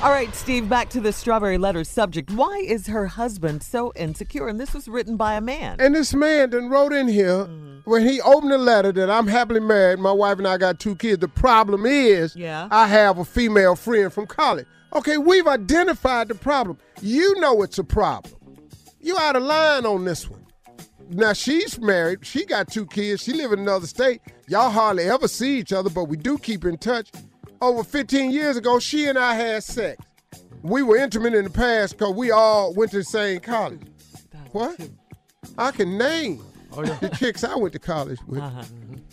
All 0.00 0.10
right, 0.12 0.32
Steve, 0.32 0.68
back 0.68 0.90
to 0.90 1.00
the 1.00 1.12
strawberry 1.12 1.58
letter 1.58 1.82
subject. 1.82 2.30
Why 2.30 2.56
is 2.64 2.86
her 2.86 3.08
husband 3.08 3.64
so 3.64 3.92
insecure? 3.96 4.46
And 4.46 4.60
this 4.60 4.72
was 4.72 4.86
written 4.86 5.16
by 5.16 5.34
a 5.34 5.40
man. 5.40 5.76
And 5.80 5.92
this 5.92 6.14
man 6.14 6.50
then 6.50 6.68
wrote 6.68 6.92
in 6.92 7.08
here 7.08 7.46
Mm-hmm. 7.46 7.90
when 7.90 8.06
he 8.06 8.20
opened 8.20 8.52
the 8.52 8.58
letter 8.58 8.92
that 8.92 9.10
I'm 9.10 9.26
happily 9.26 9.58
married. 9.60 9.98
My 9.98 10.12
wife 10.12 10.38
and 10.38 10.46
I 10.46 10.56
got 10.56 10.78
two 10.78 10.94
kids. 10.94 11.18
The 11.20 11.26
problem 11.28 11.84
is, 11.84 12.36
Yeah. 12.36 12.68
I 12.70 12.86
have 12.86 13.18
a 13.18 13.24
female 13.24 13.74
friend 13.74 14.12
from 14.12 14.26
college. 14.28 14.66
Okay, 14.94 15.18
we've 15.18 15.48
identified 15.48 16.28
the 16.28 16.34
problem. 16.36 16.78
You 17.02 17.34
know 17.40 17.62
it's 17.62 17.78
a 17.78 17.84
problem. 17.84 18.34
You 19.00 19.18
out 19.18 19.34
of 19.34 19.42
line 19.42 19.84
on 19.84 20.04
this 20.04 20.30
one. 20.30 20.46
Now 21.10 21.32
she's 21.32 21.78
married. 21.80 22.24
She 22.24 22.44
got 22.44 22.68
two 22.70 22.86
kids. 22.86 23.22
She 23.22 23.32
live 23.32 23.52
in 23.52 23.58
another 23.60 23.86
state. 23.88 24.20
Y'all 24.46 24.70
hardly 24.70 25.04
ever 25.10 25.26
see 25.26 25.58
each 25.58 25.72
other, 25.72 25.90
but 25.90 26.04
we 26.04 26.16
do 26.16 26.38
keep 26.38 26.64
in 26.64 26.78
touch. 26.78 27.10
Over 27.60 27.82
15 27.82 28.30
years 28.30 28.56
ago, 28.56 28.78
she 28.78 29.06
and 29.06 29.18
I 29.18 29.34
had 29.34 29.64
sex. 29.64 30.02
We 30.62 30.82
were 30.82 30.96
intimate 30.96 31.34
in 31.34 31.44
the 31.44 31.50
past 31.50 31.98
because 31.98 32.14
we 32.14 32.30
all 32.30 32.72
went 32.74 32.92
to 32.92 32.98
the 32.98 33.04
same 33.04 33.40
college. 33.40 33.80
What? 34.52 34.78
I 35.56 35.70
can 35.72 35.98
name 35.98 36.42
oh, 36.72 36.84
the 36.84 37.08
chicks 37.10 37.44
I 37.44 37.56
went 37.56 37.72
to 37.72 37.78
college 37.78 38.18
with, 38.26 38.40
uh-huh. 38.40 38.64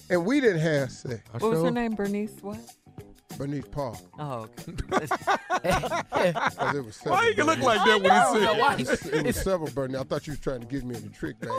and 0.10 0.26
we 0.26 0.42
didn't 0.42 0.62
have 0.62 0.92
sex. 0.92 1.22
What 1.32 1.52
was 1.52 1.64
her 1.64 1.72
name? 1.72 1.96
Bernice 1.96 2.36
what? 2.42 2.60
Bernice 3.38 3.66
Paul. 3.72 4.00
Oh, 4.18 4.48
okay. 4.68 4.74
'Cause 5.66 6.76
it 6.76 6.86
was 6.86 6.96
several 6.96 7.16
Why 7.16 7.28
you 7.28 7.36
can 7.36 7.46
look 7.46 7.60
Bernice. 7.60 7.64
like 7.66 7.86
that 7.86 8.02
when 8.02 8.54
know, 8.54 8.70
he 8.78 8.86
said 8.86 8.96
It 8.96 9.04
was, 9.04 9.06
it 9.14 9.26
was 9.26 9.36
several 9.36 9.70
Bernice. 9.72 10.02
I 10.02 10.04
thought 10.04 10.28
you 10.28 10.32
was 10.32 10.40
trying 10.40 10.62
to 10.62 10.66
give 10.68 10.84
me 10.84 10.96
in 10.96 11.04
a 11.04 11.10
trick, 11.10 11.42
man. 11.42 11.50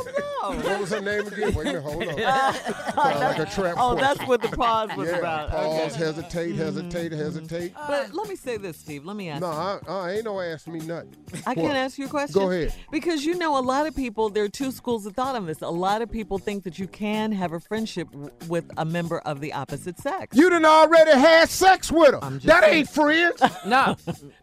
no. 0.43 0.53
What 0.53 0.81
was 0.81 0.91
her 0.91 1.01
name 1.01 1.27
again? 1.27 1.55
Wait 1.55 1.67
a 1.67 1.73
minute, 1.73 1.83
hold 1.83 2.03
on. 2.03 2.17
Sound 2.19 3.21
like 3.21 3.39
a 3.39 3.47
trap 3.47 3.75
Oh, 3.79 3.93
question. 3.93 3.99
that's 3.99 4.29
what 4.29 4.43
the 4.43 4.49
pause 4.49 4.91
was 4.97 5.09
yeah, 5.09 5.17
about. 5.17 5.51
pause, 5.51 5.65
Okay. 5.67 5.77
Mm-hmm. 5.87 5.99
hesitate, 6.03 6.55
hesitate, 6.57 7.13
hesitate. 7.13 7.75
But 7.87 8.15
let 8.15 8.29
me 8.29 8.37
say 8.37 8.57
this, 8.57 8.77
Steve. 8.79 9.05
Let 9.05 9.17
me 9.17 9.29
ask. 9.29 9.41
No, 9.41 9.49
I, 9.49 9.79
I 9.89 10.11
ain't 10.13 10.25
no 10.25 10.41
ask 10.41 10.67
me 10.69 10.81
nothing. 10.81 11.15
I 11.47 11.51
What? 11.51 11.57
can't 11.57 11.77
ask 11.77 11.99
you 11.99 12.07
a 12.07 12.09
question. 12.09 12.41
Go 12.41 12.51
ahead. 12.51 12.73
Because 12.91 13.25
you 13.25 13.35
know, 13.37 13.59
a 13.59 13.61
lot 13.61 13.87
of 13.87 13.95
people, 13.97 14.29
there 14.31 14.45
are 14.45 14.49
two 14.49 14.71
schools 14.71 15.05
of 15.07 15.15
thought 15.15 15.35
on 15.37 15.47
this. 15.47 15.61
A 15.63 15.69
lot 15.69 16.01
of 16.03 16.11
people 16.11 16.39
think 16.39 16.65
that 16.65 16.79
you 16.79 16.87
can 16.87 17.33
have 17.33 17.53
a 17.53 17.61
friendship 17.61 18.11
w- 18.13 18.31
with 18.49 18.71
a 18.77 18.85
member 18.85 19.19
of 19.21 19.41
the 19.41 19.53
opposite 19.53 19.99
sex. 19.99 20.37
You 20.37 20.49
done 20.51 20.65
already 20.65 21.13
had 21.19 21.49
sex 21.49 21.66
with 21.91 22.15
her. 22.15 22.21
That 22.21 22.65
saying. 22.65 22.79
ain't 22.79 22.89
friends. 22.89 23.43
No. 23.67 23.97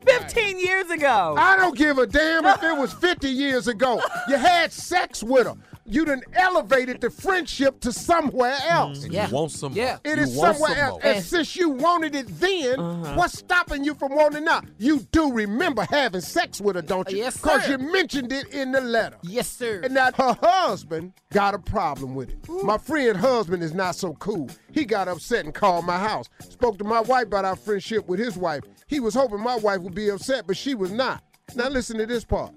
15 0.06 0.60
years 0.60 0.90
ago. 0.90 1.36
I 1.38 1.56
don't 1.56 1.78
give 1.78 1.98
a 1.98 2.06
damn 2.06 2.46
if 2.46 2.62
it 2.62 2.78
was 2.78 2.92
50 2.94 3.30
years 3.30 3.68
ago. 3.68 4.02
You 4.28 4.36
had 4.36 4.72
sex 4.72 5.24
with 5.24 5.48
her. 5.48 5.56
You 5.86 6.06
done 6.06 6.22
elevated 6.34 7.02
the 7.02 7.10
friendship 7.10 7.80
to 7.82 7.92
somewhere 7.92 8.54
mm-hmm. 8.54 8.72
else. 8.72 9.04
And 9.04 9.14
Yeah. 9.14 9.28
You 9.28 9.34
want 9.34 9.52
some 9.52 9.74
Yeah. 9.74 9.98
more. 10.06 10.14
It 10.14 10.18
you 10.18 10.24
is 10.24 10.36
want 10.36 10.56
somewhere 10.56 10.76
some 10.76 10.80
else. 10.86 11.04
more. 11.04 11.14
And 11.14 11.24
since 11.24 11.56
you 11.56 11.70
wanted 11.70 12.16
it 12.16 12.28
then, 12.40 12.80
uh-huh. 12.80 13.14
what's 13.16 13.38
stopping 13.38 13.84
you 13.84 13.94
from 13.94 14.16
wanting 14.16 14.44
it 14.44 14.46
now? 14.46 14.62
You 14.78 15.00
do 15.12 15.32
remember 15.32 15.86
having 15.90 16.22
sex 16.22 16.62
with 16.62 16.76
her, 16.76 16.82
don't 16.82 17.10
you? 17.12 17.18
Yes, 17.18 17.36
sir. 17.36 17.42
Because 17.42 17.68
you 17.70 17.78
mentioned 17.78 18.32
it 18.32 18.48
in 18.54 18.72
the 18.72 18.82
letter. 18.82 19.18
Yes, 19.24 19.50
sir. 19.50 19.82
And 19.84 19.94
now 19.94 20.12
her 20.14 20.38
husband 20.42 21.14
got 21.32 21.54
a 21.54 21.60
problem 21.60 22.16
with 22.16 22.30
it. 22.30 22.38
My 22.64 22.78
friend 22.78 23.18
husband 23.18 23.62
is 23.64 23.74
not 23.74 23.96
so 23.96 24.14
cool. 24.14 24.50
He 24.72 24.86
got 24.86 25.08
upset 25.08 25.46
and 25.46 25.54
called 25.54 25.86
my 25.86 25.98
house. 25.98 26.30
Spoke 26.40 26.78
to 26.78 26.84
my 26.84 27.02
wife 27.02 27.26
about 27.28 27.46
our 27.46 27.56
friendship 27.56 28.08
with 28.08 28.20
his 28.20 28.38
wife. 28.38 28.64
He 28.88 29.00
was 29.00 29.14
hoping 29.14 29.40
my 29.40 29.56
wife 29.58 29.82
would 29.82 29.96
be 29.96 30.10
upset, 30.10 30.48
but 30.48 30.56
she 30.58 30.76
was 30.76 30.92
not. 30.92 31.24
Now 31.56 31.68
listen 31.70 31.98
to 31.98 32.06
this 32.06 32.24
part. 32.24 32.52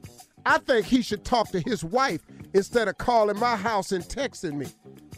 I 0.46 0.58
think 0.58 0.86
he 0.86 1.02
should 1.02 1.24
talk 1.24 1.50
to 1.50 1.60
his 1.60 1.82
wife 1.84 2.22
instead 2.54 2.88
of 2.88 2.96
calling 2.98 3.38
my 3.38 3.56
house 3.56 3.92
and 3.92 4.04
texting 4.04 4.54
me. 4.54 4.66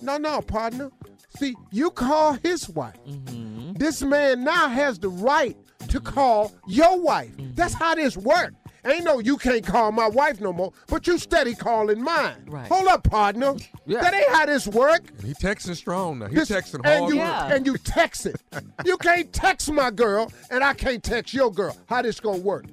No, 0.01 0.17
no, 0.17 0.41
partner. 0.41 0.91
See, 1.39 1.55
you 1.71 1.91
call 1.91 2.35
his 2.43 2.69
wife. 2.69 2.97
Mm-hmm. 3.07 3.75
This 3.75 4.03
man 4.03 4.43
now 4.43 4.69
has 4.69 4.99
the 4.99 5.11
right 5.11 5.57
to 5.89 6.01
mm-hmm. 6.01 6.15
call 6.15 6.53
your 6.67 7.01
wife. 7.01 7.37
Mm-hmm. 7.37 7.55
That's 7.55 7.75
how 7.75 7.95
this 7.95 8.17
works. 8.17 8.55
Ain't 8.85 9.05
no 9.05 9.19
you 9.19 9.37
can't 9.37 9.67
call 9.67 9.93
my 9.93 10.09
wife 10.09 10.41
no 10.41 10.53
more, 10.53 10.73
but 10.87 11.07
you 11.07 11.19
steady 11.19 11.55
calling 11.55 12.01
mine. 12.01 12.45
Right. 12.47 12.69
Hold 12.69 12.89
up, 12.89 13.05
partner. 13.05 13.55
Yeah. 13.87 14.03
That 14.03 14.13
ain't 14.13 14.29
how 14.29 14.45
this 14.45 14.69
work. 14.69 15.09
And 15.17 15.29
he 15.29 15.33
texting 15.33 15.75
strong 15.75 16.19
now. 16.19 16.27
He 16.27 16.35
This- 16.35 16.51
texting 16.51 16.83
and 16.85 17.05
hard. 17.05 17.09
you 17.11 17.17
Yeah. 17.21 17.55
and 17.55 17.65
you 17.65 17.79
text 17.79 18.27
it. 18.27 18.37
you 18.85 18.99
can't 18.99 19.33
text 19.33 19.73
my 19.73 19.91
girl, 19.91 20.31
and 20.51 20.63
I 20.63 20.75
can't 20.75 21.03
text 21.03 21.33
your 21.33 21.51
girl. 21.51 21.75
How 21.87 22.03
this 22.03 22.21
gonna 22.21 22.37
work? 22.37 22.67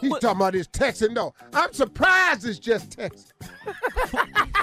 He's 0.00 0.10
talking 0.18 0.30
about 0.30 0.54
his 0.54 0.68
texting. 0.68 1.12
No, 1.12 1.34
I'm 1.52 1.72
surprised 1.72 2.46
it's 2.46 2.58
just 2.58 2.92
text. 2.92 3.32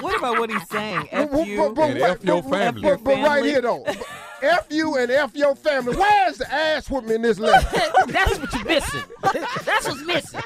What 0.00 0.16
about 0.16 0.38
what 0.38 0.50
he's 0.50 0.66
saying? 0.68 1.08
F 1.12 1.46
you. 1.46 1.58
but- 1.58 1.74
but 1.74 1.90
And 1.90 2.00
wait, 2.00 2.02
F 2.10 2.24
your 2.24 2.42
family. 2.42 2.80
But, 2.82 3.04
but 3.04 3.18
right 3.22 3.44
here 3.44 3.60
though, 3.60 3.84
F 4.42 4.66
you 4.70 4.96
and 4.96 5.10
F 5.10 5.34
your 5.36 5.54
family. 5.54 5.94
Where's 5.94 6.38
the 6.38 6.50
ass 6.50 6.88
whooping 6.88 7.10
in 7.10 7.20
this 7.20 7.38
letter? 7.38 7.68
That's 8.06 8.38
what 8.38 8.50
you're 8.54 8.64
missing. 8.64 9.02
That's 9.22 9.86
what's 9.88 10.02
missing. 10.06 10.40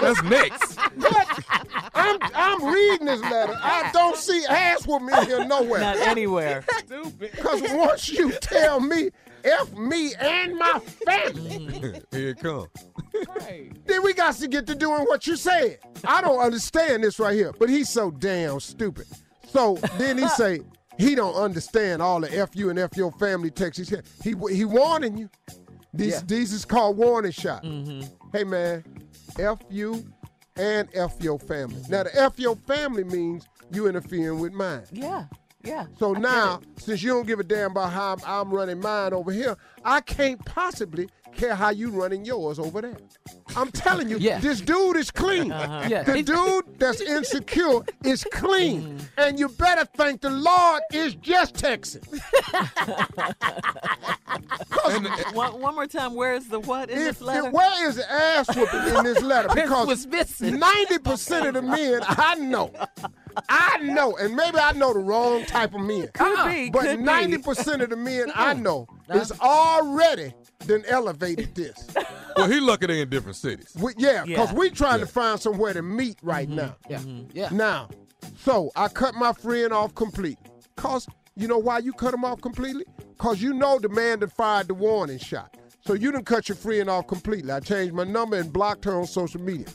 That's 0.00 0.22
next. 0.22 0.76
What? 0.94 1.44
I'm 1.96 2.18
I'm 2.32 2.64
reading 2.72 3.06
this 3.06 3.22
letter. 3.22 3.58
I 3.60 3.90
don't 3.92 4.16
see 4.16 4.44
ass 4.48 4.86
whooping 4.86 5.08
in 5.08 5.24
here 5.26 5.44
nowhere. 5.44 5.80
Not 5.80 5.96
anywhere. 5.96 6.64
Stupid. 6.78 7.32
Because 7.32 7.60
once 7.72 8.08
you 8.08 8.30
tell 8.40 8.78
me 8.78 9.10
F 9.42 9.72
me 9.76 10.14
and 10.14 10.56
my 10.56 10.78
family, 10.78 12.00
Here 12.12 12.28
it 12.28 12.38
comes. 12.38 12.68
Then 13.86 14.02
we 14.02 14.12
got 14.14 14.34
to 14.36 14.48
get 14.48 14.66
to 14.66 14.74
doing 14.74 15.02
what 15.04 15.26
you 15.26 15.36
said. 15.36 15.78
I 16.04 16.20
don't 16.20 16.38
understand 16.40 17.04
this 17.04 17.18
right 17.18 17.34
here, 17.34 17.52
but 17.58 17.68
he's 17.68 17.88
so 17.88 18.10
damn 18.10 18.60
stupid. 18.60 19.06
So 19.46 19.74
then 19.98 20.18
he 20.18 20.28
say 20.28 20.60
he 20.98 21.14
don't 21.14 21.34
understand 21.34 22.02
all 22.02 22.20
the 22.20 22.36
F 22.36 22.50
you 22.54 22.70
and 22.70 22.78
F 22.78 22.96
your 22.96 23.12
family 23.12 23.50
texts. 23.50 23.88
He 24.22 24.30
he, 24.30 24.54
he 24.54 24.64
warning 24.64 25.16
you. 25.16 25.30
These 25.92 26.12
Yeah. 26.14 26.20
these 26.26 26.52
is 26.52 26.64
called 26.64 26.96
warning 26.96 27.32
shot. 27.32 27.62
Mm-hmm. 27.62 28.02
Hey 28.32 28.44
man, 28.44 28.84
F 29.38 29.58
you 29.70 30.04
and 30.56 30.88
F 30.94 31.14
your 31.20 31.38
family. 31.38 31.80
Now 31.88 32.02
the 32.02 32.20
F 32.20 32.38
your 32.38 32.56
family 32.56 33.04
means 33.04 33.46
you 33.72 33.86
interfering 33.88 34.40
with 34.40 34.52
mine. 34.52 34.82
Yeah. 34.92 35.26
Yeah. 35.64 35.86
So 35.98 36.14
I 36.14 36.18
now, 36.18 36.60
since 36.78 37.02
you 37.02 37.10
don't 37.10 37.26
give 37.26 37.40
a 37.40 37.44
damn 37.44 37.70
about 37.72 37.92
how 37.92 38.12
I'm, 38.12 38.20
I'm 38.26 38.50
running 38.54 38.80
mine 38.80 39.12
over 39.12 39.32
here, 39.32 39.56
I 39.84 40.00
can't 40.02 40.44
possibly 40.44 41.08
care 41.34 41.54
how 41.54 41.70
you 41.70 41.90
running 41.90 42.24
yours 42.24 42.58
over 42.60 42.80
there. 42.80 42.96
I'm 43.56 43.70
telling 43.72 44.08
you, 44.08 44.18
Yeah. 44.18 44.38
this 44.38 44.60
dude 44.60 44.96
is 44.96 45.10
clean. 45.10 45.50
Uh-huh. 45.50 45.88
Yeah. 45.88 46.02
The 46.04 46.22
dude 46.22 46.78
that's 46.78 47.00
insecure 47.00 47.80
is 48.04 48.24
clean. 48.30 48.82
Mm. 48.98 49.00
And 49.18 49.38
you 49.40 49.48
better 49.48 49.84
thank 49.96 50.20
the 50.20 50.30
Lord 50.30 50.82
is 50.92 51.14
just 51.16 51.56
Texas. 51.56 52.04
One, 55.32 55.60
one 55.60 55.74
more 55.74 55.86
time. 55.86 56.14
Where 56.14 56.34
is 56.34 56.48
the 56.48 56.60
what 56.60 56.90
in 56.90 56.98
If, 56.98 57.04
this 57.04 57.20
letter? 57.20 57.46
if- 57.48 57.52
where 57.52 57.88
is 57.88 57.96
the 57.96 58.10
ass 58.12 58.54
whooping 58.54 58.96
in 58.96 59.04
this 59.04 59.22
letter? 59.22 59.48
Because 59.54 59.86
was 59.86 60.06
missing. 60.06 60.60
90% 60.60 61.48
of 61.48 61.54
the 61.54 61.62
men 61.62 62.00
I 62.02 62.34
know, 62.36 62.70
I 63.48 63.78
know, 63.78 64.16
and 64.16 64.34
maybe 64.34 64.58
I 64.58 64.72
know 64.72 64.92
the 64.92 65.00
wrong 65.00 65.44
type 65.44 65.74
of 65.74 65.80
men. 65.80 66.08
Could 66.14 66.48
be. 66.48 66.70
But 66.70 66.98
ninety 67.00 67.38
percent 67.38 67.82
of 67.82 67.90
the 67.90 67.96
men 67.96 68.30
I 68.34 68.54
know 68.54 68.86
is 69.10 69.32
already 69.40 70.34
done 70.66 70.84
elevated 70.88 71.54
this. 71.54 71.88
well, 72.36 72.50
he 72.50 72.60
lucky 72.60 72.86
they 72.86 73.00
in 73.00 73.10
different 73.10 73.36
cities. 73.36 73.74
We, 73.78 73.92
yeah, 73.96 74.24
because 74.24 74.52
Yeah. 74.52 74.58
we 74.58 74.70
trying 74.70 75.00
to 75.00 75.06
find 75.06 75.40
somewhere 75.40 75.72
to 75.72 75.82
meet 75.82 76.18
right 76.22 76.46
mm-hmm. 76.48 76.56
now. 76.56 76.76
Yeah. 76.88 76.98
Mm-hmm. 76.98 77.36
Yeah. 77.36 77.48
Now, 77.52 77.88
so 78.38 78.70
I 78.76 78.88
cut 78.88 79.14
my 79.14 79.32
friend 79.32 79.72
off 79.72 79.94
completely. 79.94 80.50
Cause 80.76 81.06
you 81.36 81.48
know 81.48 81.58
why 81.58 81.78
you 81.78 81.92
cut 81.92 82.14
him 82.14 82.24
off 82.24 82.40
completely? 82.40 82.84
Cause 83.18 83.40
you 83.40 83.54
know 83.54 83.78
the 83.78 83.88
man 83.88 84.20
that 84.20 84.32
fired 84.32 84.68
the 84.68 84.74
warning 84.74 85.18
shot. 85.18 85.56
So 85.86 85.92
you 85.92 86.10
didn't 86.12 86.24
cut 86.24 86.48
your 86.48 86.56
friend 86.56 86.88
off 86.88 87.06
completely. 87.06 87.52
I 87.52 87.60
changed 87.60 87.94
my 87.94 88.04
number 88.04 88.36
and 88.38 88.52
blocked 88.52 88.84
her 88.86 88.94
on 88.98 89.06
social 89.06 89.40
media. 89.40 89.66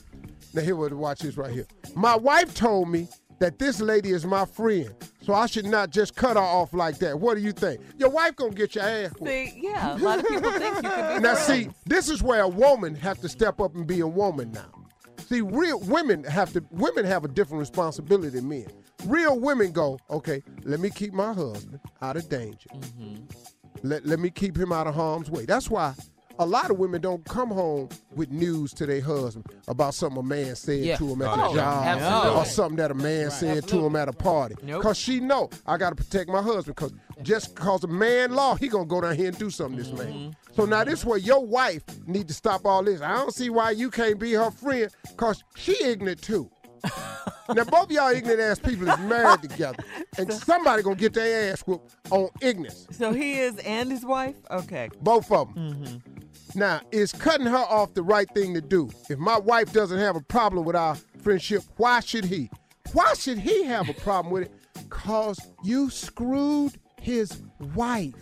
Now 0.52 0.62
here, 0.62 0.74
what 0.74 0.92
watch 0.92 1.20
this 1.20 1.36
right 1.36 1.52
here. 1.52 1.66
My 1.94 2.16
wife 2.16 2.54
told 2.54 2.88
me 2.88 3.08
that 3.40 3.58
this 3.58 3.80
lady 3.80 4.10
is 4.10 4.24
my 4.24 4.44
friend, 4.44 4.94
so 5.22 5.34
I 5.34 5.46
should 5.46 5.64
not 5.64 5.90
just 5.90 6.14
cut 6.14 6.36
her 6.36 6.42
off 6.42 6.72
like 6.72 6.98
that. 6.98 7.18
What 7.18 7.34
do 7.36 7.40
you 7.40 7.52
think? 7.52 7.80
Your 7.98 8.10
wife 8.10 8.36
gonna 8.36 8.52
get 8.52 8.74
your 8.74 8.84
ass 8.84 9.12
whooped. 9.18 9.28
See, 9.28 9.60
yeah, 9.60 9.96
a 9.96 9.98
lot 9.98 10.20
of 10.20 10.28
people 10.28 10.50
think 10.52 10.76
you 10.76 10.82
could 10.82 11.14
be 11.16 11.20
Now, 11.20 11.34
see, 11.34 11.68
this 11.86 12.08
is 12.08 12.22
where 12.22 12.42
a 12.42 12.48
woman 12.48 12.94
have 12.94 13.20
to 13.22 13.28
step 13.28 13.60
up 13.60 13.74
and 13.74 13.86
be 13.86 14.00
a 14.00 14.06
woman 14.06 14.52
now. 14.52 14.70
See, 15.28 15.40
real 15.40 15.80
women 15.80 16.22
have 16.24 16.52
to. 16.52 16.64
Women 16.70 17.04
have 17.04 17.24
a 17.24 17.28
different 17.28 17.60
responsibility 17.60 18.28
than 18.28 18.48
men. 18.48 18.66
Real 19.06 19.38
women 19.38 19.72
go, 19.72 19.98
okay, 20.10 20.42
let 20.64 20.80
me 20.80 20.90
keep 20.90 21.12
my 21.12 21.32
husband 21.32 21.80
out 22.02 22.16
of 22.16 22.28
danger. 22.28 22.68
Mm-hmm. 22.74 23.24
Let 23.82 24.04
let 24.04 24.18
me 24.18 24.30
keep 24.30 24.56
him 24.56 24.72
out 24.72 24.86
of 24.86 24.94
harm's 24.94 25.30
way. 25.30 25.46
That's 25.46 25.70
why 25.70 25.94
a 26.40 26.46
lot 26.46 26.70
of 26.70 26.78
women 26.78 27.00
don't 27.02 27.24
come 27.26 27.50
home 27.50 27.88
with 28.16 28.30
news 28.30 28.72
to 28.72 28.86
their 28.86 29.00
husband 29.02 29.44
about 29.68 29.94
something 29.94 30.18
a 30.18 30.22
man 30.22 30.56
said 30.56 30.82
Yeah. 30.82 30.96
to 30.96 31.06
him 31.08 31.22
at 31.22 31.38
Oh, 31.38 31.48
the 31.50 31.54
job 31.60 31.84
Absolutely. 31.86 32.40
or 32.40 32.44
something 32.46 32.76
that 32.76 32.90
a 32.90 32.94
man 32.94 33.30
said 33.30 33.68
to 33.68 33.86
him 33.86 33.94
at 33.94 34.08
a 34.08 34.12
party. 34.12 34.56
Nope. 34.62 34.82
Cause 34.82 34.96
she 34.98 35.20
know 35.20 35.50
I 35.66 35.76
gotta 35.76 35.94
protect 35.94 36.28
my 36.30 36.42
husband. 36.42 36.76
Cause 36.76 36.92
just 37.22 37.54
cause 37.54 37.84
a 37.84 37.88
man 37.88 38.32
law, 38.32 38.54
he 38.54 38.68
gonna 38.68 38.86
go 38.86 39.00
down 39.02 39.14
here 39.16 39.28
and 39.28 39.38
do 39.38 39.50
something. 39.50 39.78
This 39.78 39.92
man. 39.92 40.12
Mm-hmm. 40.12 40.54
So 40.54 40.64
now 40.64 40.82
this 40.82 41.04
where 41.04 41.18
your 41.18 41.44
wife 41.44 41.82
need 42.06 42.26
to 42.28 42.34
stop 42.34 42.64
all 42.64 42.82
this. 42.82 43.02
I 43.02 43.14
don't 43.16 43.34
see 43.34 43.50
why 43.50 43.72
you 43.72 43.90
can't 43.90 44.18
be 44.18 44.32
her 44.32 44.50
friend. 44.50 44.90
Cause 45.16 45.44
she 45.56 45.76
ignorant 45.84 46.22
too. 46.22 46.50
now 47.54 47.64
both 47.64 47.90
y'all 47.90 48.10
ignorant 48.10 48.40
ass 48.40 48.58
people 48.58 48.88
is 48.88 48.98
married 49.00 49.42
together, 49.42 49.84
and 50.18 50.32
somebody 50.32 50.82
gonna 50.82 50.96
get 50.96 51.12
their 51.12 51.52
ass 51.52 51.60
whooped 51.60 51.94
on 52.10 52.30
ignorance. 52.40 52.86
So 52.90 53.12
he 53.12 53.34
is 53.38 53.58
and 53.58 53.90
his 53.90 54.02
wife? 54.04 54.36
Okay. 54.50 54.88
Both 55.02 55.30
of 55.30 55.54
them. 55.54 55.74
Mm-hmm. 55.74 56.09
Now, 56.54 56.80
is 56.90 57.12
cutting 57.12 57.46
her 57.46 57.56
off 57.56 57.94
the 57.94 58.02
right 58.02 58.28
thing 58.34 58.54
to 58.54 58.60
do? 58.60 58.90
If 59.08 59.18
my 59.18 59.38
wife 59.38 59.72
doesn't 59.72 59.98
have 59.98 60.16
a 60.16 60.20
problem 60.20 60.64
with 60.64 60.76
our 60.76 60.96
friendship, 61.22 61.62
why 61.76 62.00
should 62.00 62.24
he? 62.24 62.50
Why 62.92 63.14
should 63.14 63.38
he 63.38 63.64
have 63.64 63.88
a 63.88 63.94
problem 63.94 64.32
with 64.32 64.44
it? 64.44 64.52
Cause 64.88 65.38
you 65.62 65.90
screwed 65.90 66.72
his 67.00 67.42
wife. 67.74 68.14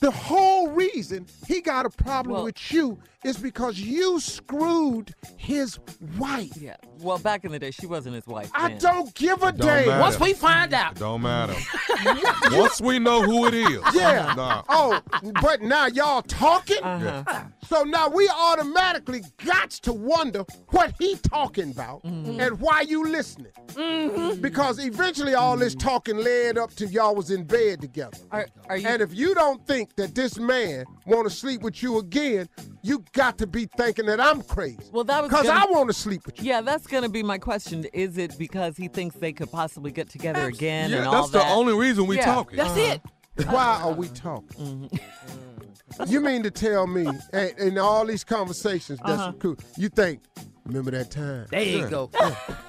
The 0.00 0.10
whole 0.12 0.68
reason 0.68 1.26
he 1.46 1.60
got 1.60 1.84
a 1.86 1.90
problem 1.90 2.34
Well- 2.36 2.44
with 2.44 2.72
you 2.72 2.98
is 3.24 3.36
because 3.36 3.80
you 3.80 4.20
screwed 4.20 5.12
his 5.36 5.78
wife. 6.18 6.56
Yeah. 6.56 6.76
Well, 7.00 7.18
back 7.18 7.44
in 7.44 7.50
the 7.50 7.58
day, 7.58 7.72
she 7.72 7.86
wasn't 7.86 8.14
his 8.14 8.26
wife. 8.28 8.48
I 8.54 8.68
then. 8.68 8.78
don't 8.78 9.12
give 9.14 9.42
a 9.42 9.50
damn. 9.50 9.86
matter. 9.88 10.00
Once 10.00 10.20
we 10.20 10.34
find 10.34 10.72
out, 10.72 10.94
Don't 10.94 11.22
matter. 11.22 11.56
Once 12.56 12.80
we 12.80 13.00
know 13.00 13.22
who 13.22 13.46
it 13.46 13.54
is. 13.54 13.80
Yeah. 13.92 14.34
Nah. 14.36 14.62
Oh, 14.68 15.00
but 15.42 15.62
now 15.62 15.86
y'all 15.86 16.22
talking? 16.22 16.82
Uh-huh. 16.82 17.44
So 17.68 17.82
now 17.82 18.08
we 18.08 18.28
automatically 18.30 19.22
got 19.44 19.70
to 19.70 19.92
wonder 19.92 20.44
what 20.68 20.94
he 20.98 21.16
talking 21.16 21.70
about 21.70 22.02
Mm-hmm. 22.02 22.40
and 22.40 22.58
why 22.60 22.80
you 22.82 23.06
listening. 23.06 23.52
Mm-hmm. 23.74 24.40
Because 24.40 24.78
eventually 24.78 25.34
all 25.34 25.56
this 25.56 25.74
talking 25.74 26.16
led 26.16 26.56
up 26.56 26.70
to 26.76 26.86
y'all 26.86 27.14
was 27.14 27.30
in 27.30 27.44
bed 27.44 27.80
together. 27.80 28.16
Are, 28.30 28.46
are 28.68 28.76
you? 28.76 28.88
And 28.88 29.02
if 29.02 29.12
you 29.14 29.34
don't 29.34 29.66
think 29.66 29.94
that 29.96 30.14
this 30.14 30.38
man 30.38 30.84
want 31.06 31.28
to 31.28 31.34
sleep 31.34 31.60
with 31.62 31.82
you 31.82 31.98
again, 31.98 32.48
you 32.82 33.04
got 33.12 33.36
to 33.38 33.46
be 33.46 33.66
thinking 33.76 34.06
that 34.06 34.20
I'm 34.20 34.42
crazy. 34.42 34.78
Well, 34.92 35.04
that 35.04 35.20
was 35.22 35.30
because 35.30 35.46
gonna- 35.46 35.60
I 35.60 35.70
want 35.70 35.88
to 35.88 35.94
sleep 35.94 36.24
with 36.24 36.40
you. 36.40 36.48
yeah, 36.48 36.60
that's 36.62 36.86
going 36.86 37.02
to 37.02 37.08
be 37.10 37.22
my 37.22 37.38
question. 37.38 37.84
Is 37.92 38.16
it 38.16 38.38
because 38.38 38.76
he 38.76 38.88
thinks 38.88 39.16
they 39.16 39.32
could 39.32 39.50
possibly 39.50 39.90
get 39.90 40.08
together 40.08 40.46
again 40.46 40.90
Yeah, 40.90 40.96
and 40.98 41.06
that's 41.06 41.14
all 41.16 41.28
the 41.28 41.38
that? 41.38 41.50
only 41.52 41.74
reason 41.74 42.06
we 42.06 42.16
Yeah, 42.16 42.24
talking. 42.24 42.56
that's 42.56 42.70
uh-huh. 42.70 42.98
it. 43.36 43.46
Why 43.48 43.80
are 43.82 43.92
we 43.92 44.08
talking? 44.08 44.88
Mm-hmm. 44.88 44.96
Mm. 44.96 45.57
You 46.06 46.20
mean 46.20 46.42
to 46.44 46.50
tell 46.50 46.86
me, 46.86 47.06
and 47.32 47.58
in 47.58 47.78
all 47.78 48.04
these 48.06 48.24
conversations, 48.24 48.98
that's 49.04 49.20
Uh-huh. 49.20 49.32
cool. 49.38 49.56
You 49.76 49.88
think, 49.88 50.20
remember 50.64 50.90
that 50.92 51.10
time? 51.10 51.46
There 51.50 51.62
you 51.62 51.88
go. 51.88 52.10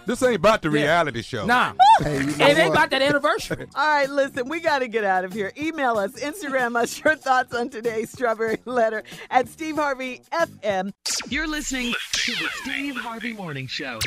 This 0.06 0.24
ain't 0.24 0.36
about 0.38 0.62
the 0.62 0.70
reality 0.70 1.22
show. 1.22 1.46
Nah. 1.46 1.74
Hey, 2.02 2.20
you 2.20 2.26
know 2.26 2.32
And 2.32 2.42
it 2.42 2.58
ain't 2.58 2.72
about 2.72 2.90
that 2.92 3.02
anniversary. 3.02 3.68
All 3.76 3.88
right, 3.88 4.10
listen, 4.10 4.48
we 4.50 4.60
got 4.62 4.80
to 4.80 4.88
get 4.88 5.04
out 5.04 5.26
of 5.26 5.34
here. 5.34 5.52
Email 5.58 5.98
us, 5.98 6.14
Instagram 6.14 6.76
us 6.76 7.04
your 7.04 7.16
thoughts 7.16 7.54
on 7.54 7.70
today's 7.70 8.12
Strawberry 8.12 8.58
Letter 8.66 9.04
at 9.30 9.48
Steve 9.50 9.76
Harvey 9.76 10.22
FM. 10.32 10.92
You're 11.30 11.48
listening 11.48 11.94
to 12.14 12.32
the 12.32 12.48
Steve 12.64 12.96
Harvey 12.96 13.34
Morning 13.34 13.68
Show. 13.68 14.00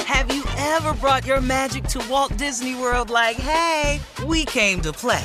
Have 0.00 0.34
you 0.34 0.42
ever 0.56 0.94
brought 0.94 1.26
your 1.26 1.40
magic 1.40 1.84
to 1.84 2.02
Walt 2.10 2.36
Disney 2.36 2.74
World 2.74 3.10
like, 3.10 3.36
hey, 3.36 4.00
we 4.26 4.44
came 4.46 4.80
to 4.80 4.92
play? 4.92 5.24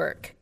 Work. 0.01 0.33